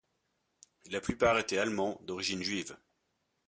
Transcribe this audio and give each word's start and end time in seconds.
La 0.89 0.99
plupart 0.99 1.37
étaient 1.37 1.59
allemands 1.59 1.99
d'origine 2.01 2.41
juive. 2.41 2.75